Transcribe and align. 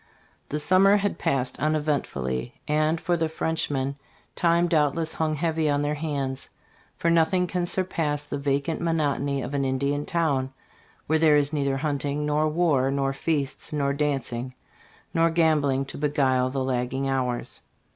The 0.49 0.59
summer 0.59 0.97
had 0.97 1.19
passed 1.19 1.59
uneventfully, 1.59 2.59
and 2.67 2.99
"for 2.99 3.15
the 3.15 3.29
Frenchmen 3.29 3.97
time 4.35 4.67
doubtless 4.67 5.13
hung 5.13 5.35
heavy 5.35 5.69
on 5.69 5.83
their 5.83 5.93
hands; 5.93 6.49
for 6.97 7.11
nothing 7.11 7.45
can 7.45 7.67
surpass 7.67 8.25
the 8.25 8.39
va 8.39 8.59
cant 8.61 8.81
monotony 8.81 9.43
of 9.43 9.53
an 9.53 9.63
Indian 9.63 10.07
town 10.07 10.51
when 11.05 11.19
there 11.21 11.37
is 11.37 11.53
neither 11.53 11.77
hunting, 11.77 12.25
nor 12.25 12.49
war, 12.49 12.89
nor 12.89 13.13
feasts, 13.13 13.71
nor 13.71 13.93
dancing, 13.93 14.55
nor 15.13 15.29
gambling 15.29 15.85
to 15.85 15.99
beguile 15.99 16.49
the 16.49 16.63
lagging 16.63 17.07
hours.'' 17.07 17.61